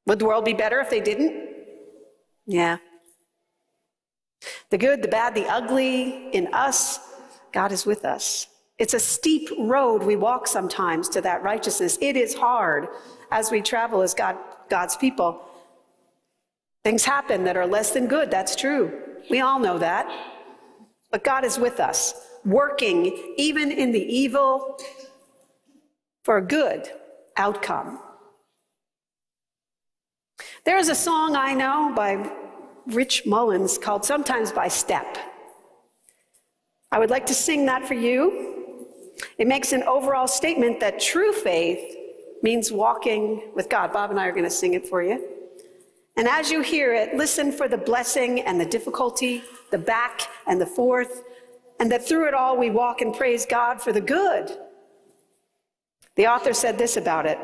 Would 0.06 0.20
the 0.20 0.24
world 0.24 0.44
be 0.44 0.54
better 0.54 0.80
if 0.80 0.88
they 0.88 1.00
didn't? 1.00 1.48
Yeah. 2.46 2.78
The 4.70 4.78
good, 4.78 5.02
the 5.02 5.08
bad, 5.08 5.34
the 5.34 5.46
ugly 5.46 6.30
in 6.32 6.52
us, 6.54 7.00
God 7.52 7.72
is 7.72 7.86
with 7.86 8.04
us. 8.04 8.46
It's 8.78 8.94
a 8.94 9.00
steep 9.00 9.48
road 9.58 10.02
we 10.02 10.16
walk 10.16 10.46
sometimes 10.46 11.08
to 11.10 11.20
that 11.22 11.42
righteousness. 11.42 11.98
It 12.00 12.16
is 12.16 12.34
hard 12.34 12.88
as 13.30 13.50
we 13.50 13.60
travel 13.60 14.02
as 14.02 14.14
God, 14.14 14.36
God's 14.68 14.96
people. 14.96 15.42
Things 16.84 17.04
happen 17.04 17.44
that 17.44 17.56
are 17.56 17.66
less 17.66 17.90
than 17.90 18.06
good. 18.06 18.30
That's 18.30 18.54
true. 18.54 19.02
We 19.30 19.40
all 19.40 19.58
know 19.58 19.78
that. 19.78 20.08
But 21.10 21.24
God 21.24 21.44
is 21.44 21.58
with 21.58 21.80
us, 21.80 22.14
working 22.44 23.34
even 23.36 23.72
in 23.72 23.92
the 23.92 24.00
evil 24.00 24.78
for 26.22 26.36
a 26.36 26.42
good 26.42 26.88
outcome. 27.36 27.98
There 30.64 30.76
is 30.76 30.88
a 30.88 30.94
song 30.94 31.34
I 31.34 31.54
know 31.54 31.92
by 31.96 32.30
Rich 32.88 33.26
Mullins 33.26 33.76
called 33.76 34.06
Sometimes 34.06 34.50
by 34.50 34.68
Step. 34.68 35.18
I 36.90 36.98
would 36.98 37.10
like 37.10 37.26
to 37.26 37.34
sing 37.34 37.66
that 37.66 37.86
for 37.86 37.92
you. 37.92 38.64
It 39.36 39.46
makes 39.46 39.72
an 39.72 39.82
overall 39.82 40.26
statement 40.26 40.80
that 40.80 40.98
true 40.98 41.32
faith 41.32 41.96
means 42.42 42.72
walking 42.72 43.42
with 43.54 43.68
God. 43.68 43.92
Bob 43.92 44.10
and 44.10 44.18
I 44.18 44.26
are 44.26 44.32
going 44.32 44.44
to 44.44 44.50
sing 44.50 44.72
it 44.72 44.88
for 44.88 45.02
you. 45.02 45.22
And 46.16 46.26
as 46.26 46.50
you 46.50 46.62
hear 46.62 46.94
it, 46.94 47.14
listen 47.14 47.52
for 47.52 47.68
the 47.68 47.76
blessing 47.76 48.40
and 48.40 48.58
the 48.58 48.64
difficulty, 48.64 49.42
the 49.70 49.78
back 49.78 50.22
and 50.46 50.58
the 50.58 50.66
forth, 50.66 51.24
and 51.80 51.92
that 51.92 52.08
through 52.08 52.26
it 52.28 52.34
all 52.34 52.56
we 52.56 52.70
walk 52.70 53.02
and 53.02 53.14
praise 53.14 53.44
God 53.44 53.82
for 53.82 53.92
the 53.92 54.00
good. 54.00 54.56
The 56.16 56.26
author 56.26 56.54
said 56.54 56.78
this 56.78 56.96
about 56.96 57.26
it 57.26 57.38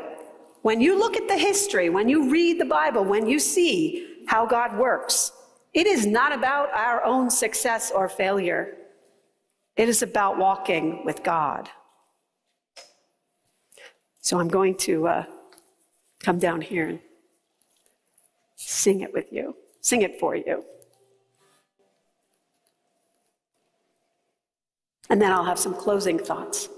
When 0.63 0.81
you 0.81 0.97
look 0.97 1.15
at 1.15 1.27
the 1.27 1.37
history, 1.37 1.89
when 1.89 2.09
you 2.09 2.31
read 2.31 2.59
the 2.59 2.65
Bible, 2.65 3.05
when 3.05 3.27
you 3.27 3.37
see 3.37 4.14
how 4.27 4.45
God 4.45 4.77
works, 4.77 5.31
it 5.73 5.87
is 5.87 6.05
not 6.05 6.31
about 6.31 6.73
our 6.73 7.03
own 7.03 7.29
success 7.29 7.91
or 7.91 8.07
failure. 8.07 8.77
It 9.75 9.89
is 9.89 10.01
about 10.01 10.37
walking 10.37 11.03
with 11.03 11.21
God. 11.23 11.69
So 14.21 14.39
I'm 14.39 14.47
going 14.47 14.75
to 14.77 15.07
uh, 15.07 15.25
come 16.19 16.39
down 16.39 16.61
here 16.61 16.87
and 16.87 16.99
sing 18.55 19.01
it 19.01 19.13
with 19.13 19.31
you, 19.31 19.55
sing 19.81 20.01
it 20.01 20.19
for 20.19 20.35
you. 20.35 20.63
And 25.09 25.21
then 25.21 25.31
I'll 25.31 25.43
have 25.43 25.59
some 25.59 25.75
closing 25.75 26.17
thoughts. 26.17 26.69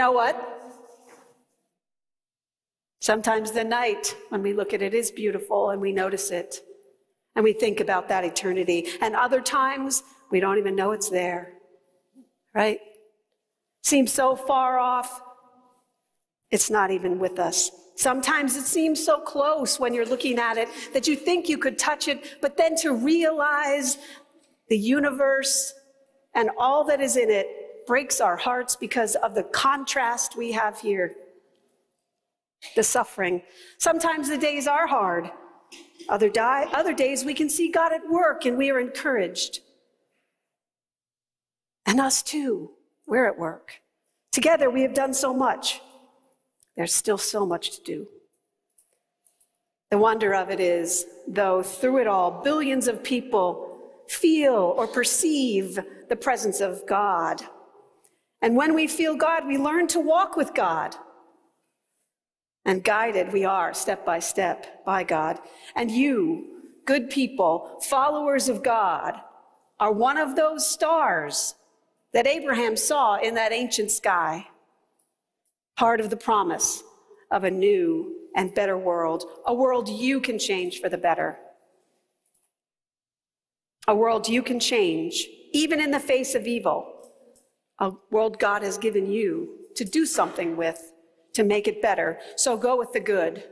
Know 0.00 0.12
what? 0.12 0.34
Sometimes 3.02 3.52
the 3.52 3.64
night, 3.64 4.16
when 4.30 4.42
we 4.42 4.54
look 4.54 4.72
at 4.72 4.80
it, 4.80 4.94
is 4.94 5.10
beautiful 5.10 5.70
and 5.70 5.80
we 5.80 5.92
notice 5.92 6.30
it 6.30 6.60
and 7.36 7.44
we 7.44 7.52
think 7.52 7.80
about 7.80 8.08
that 8.08 8.24
eternity. 8.24 8.86
And 9.02 9.14
other 9.14 9.42
times, 9.42 10.02
we 10.30 10.40
don't 10.40 10.56
even 10.56 10.74
know 10.74 10.92
it's 10.92 11.10
there, 11.10 11.52
right? 12.54 12.80
Seems 13.82 14.10
so 14.10 14.36
far 14.36 14.78
off, 14.78 15.20
it's 16.50 16.70
not 16.70 16.90
even 16.90 17.18
with 17.18 17.38
us. 17.38 17.70
Sometimes 17.96 18.56
it 18.56 18.64
seems 18.64 19.04
so 19.04 19.20
close 19.20 19.78
when 19.78 19.92
you're 19.92 20.06
looking 20.14 20.38
at 20.38 20.56
it 20.56 20.68
that 20.94 21.06
you 21.06 21.14
think 21.14 21.46
you 21.46 21.58
could 21.58 21.78
touch 21.78 22.08
it, 22.08 22.38
but 22.40 22.56
then 22.56 22.74
to 22.76 22.94
realize 22.94 23.98
the 24.68 24.78
universe 24.78 25.74
and 26.34 26.48
all 26.58 26.84
that 26.84 27.02
is 27.02 27.18
in 27.18 27.28
it 27.28 27.59
breaks 27.86 28.20
our 28.20 28.36
hearts 28.36 28.76
because 28.76 29.14
of 29.16 29.34
the 29.34 29.42
contrast 29.44 30.36
we 30.36 30.52
have 30.52 30.80
here 30.80 31.14
the 32.76 32.82
suffering. 32.82 33.42
Sometimes 33.78 34.28
the 34.28 34.38
days 34.38 34.66
are 34.66 34.86
hard. 34.86 35.30
Other, 36.08 36.28
die, 36.28 36.68
other 36.72 36.92
days 36.92 37.24
we 37.24 37.34
can 37.34 37.48
see 37.48 37.70
God 37.70 37.92
at 37.92 38.08
work 38.08 38.44
and 38.44 38.56
we 38.56 38.70
are 38.70 38.80
encouraged. 38.80 39.60
And 41.86 42.00
us 42.00 42.22
too. 42.22 42.70
We're 43.06 43.26
at 43.26 43.38
work. 43.38 43.80
Together 44.32 44.70
we 44.70 44.82
have 44.82 44.94
done 44.94 45.14
so 45.14 45.34
much. 45.34 45.80
There's 46.76 46.94
still 46.94 47.18
so 47.18 47.44
much 47.44 47.76
to 47.76 47.82
do. 47.82 48.08
The 49.90 49.98
wonder 49.98 50.34
of 50.34 50.50
it 50.50 50.60
is, 50.60 51.04
though 51.26 51.62
through 51.62 51.98
it 51.98 52.06
all, 52.06 52.42
billions 52.44 52.86
of 52.86 53.02
people 53.02 53.78
feel 54.08 54.74
or 54.76 54.86
perceive 54.86 55.78
the 56.08 56.16
presence 56.16 56.60
of 56.60 56.86
God. 56.86 57.42
And 58.42 58.56
when 58.56 58.74
we 58.74 58.86
feel 58.86 59.14
God, 59.14 59.46
we 59.46 59.58
learn 59.58 59.86
to 59.88 60.00
walk 60.00 60.36
with 60.36 60.54
God. 60.54 60.96
And 62.64 62.84
guided 62.84 63.32
we 63.32 63.44
are 63.44 63.74
step 63.74 64.04
by 64.04 64.18
step 64.18 64.84
by 64.84 65.02
God. 65.04 65.38
And 65.74 65.90
you, 65.90 66.46
good 66.86 67.10
people, 67.10 67.80
followers 67.88 68.48
of 68.48 68.62
God, 68.62 69.20
are 69.78 69.92
one 69.92 70.18
of 70.18 70.36
those 70.36 70.68
stars 70.68 71.54
that 72.12 72.26
Abraham 72.26 72.76
saw 72.76 73.16
in 73.16 73.34
that 73.34 73.52
ancient 73.52 73.90
sky. 73.90 74.46
Part 75.76 76.00
of 76.00 76.10
the 76.10 76.16
promise 76.16 76.82
of 77.30 77.44
a 77.44 77.50
new 77.50 78.16
and 78.36 78.54
better 78.54 78.76
world, 78.76 79.24
a 79.46 79.54
world 79.54 79.88
you 79.88 80.20
can 80.20 80.38
change 80.38 80.80
for 80.80 80.88
the 80.88 80.98
better. 80.98 81.38
A 83.88 83.94
world 83.94 84.28
you 84.28 84.42
can 84.42 84.60
change, 84.60 85.26
even 85.52 85.80
in 85.80 85.90
the 85.90 86.00
face 86.00 86.34
of 86.34 86.46
evil. 86.46 86.99
A 87.80 87.92
world 88.10 88.38
God 88.38 88.62
has 88.62 88.76
given 88.76 89.10
you 89.10 89.48
to 89.74 89.84
do 89.84 90.04
something 90.04 90.56
with, 90.56 90.92
to 91.32 91.44
make 91.44 91.66
it 91.66 91.80
better. 91.80 92.18
So 92.36 92.56
go 92.56 92.76
with 92.76 92.92
the 92.92 93.00
good. 93.00 93.44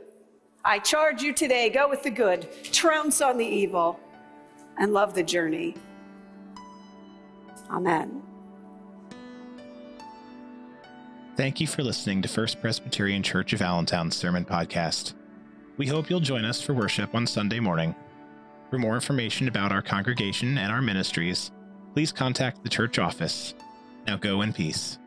I 0.63 0.79
charge 0.79 1.21
you 1.21 1.33
today 1.33 1.69
go 1.69 1.89
with 1.89 2.03
the 2.03 2.11
good, 2.11 2.47
trounce 2.63 3.21
on 3.21 3.37
the 3.37 3.45
evil, 3.45 3.99
and 4.77 4.93
love 4.93 5.15
the 5.15 5.23
journey. 5.23 5.75
Amen. 7.71 8.21
Thank 11.35 11.61
you 11.61 11.67
for 11.67 11.83
listening 11.83 12.21
to 12.21 12.27
First 12.27 12.59
Presbyterian 12.59 13.23
Church 13.23 13.53
of 13.53 13.61
Allentown's 13.61 14.15
Sermon 14.15 14.43
Podcast. 14.43 15.13
We 15.77 15.87
hope 15.87 16.09
you'll 16.09 16.19
join 16.19 16.43
us 16.43 16.61
for 16.61 16.73
worship 16.73 17.15
on 17.15 17.25
Sunday 17.25 17.61
morning. 17.61 17.95
For 18.69 18.77
more 18.77 18.95
information 18.95 19.47
about 19.47 19.71
our 19.71 19.81
congregation 19.81 20.57
and 20.57 20.71
our 20.71 20.81
ministries, 20.81 21.51
please 21.93 22.11
contact 22.11 22.61
the 22.61 22.69
church 22.69 22.99
office. 22.99 23.53
Now 24.09 24.17
go 24.17 24.41
in 24.41 24.53
peace. 24.53 24.97